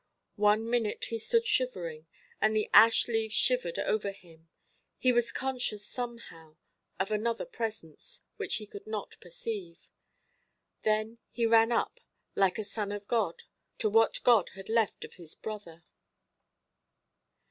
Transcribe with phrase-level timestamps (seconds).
[0.41, 2.07] One minute he stood shivering,
[2.41, 4.49] and the ash–leaves shivered over him.
[4.97, 6.57] He was conscious somehow
[6.99, 9.91] of another presence which he could not perceive.
[10.81, 11.99] Then he ran up,
[12.33, 13.43] like a son of God,
[13.77, 15.83] to what God had left of his brother.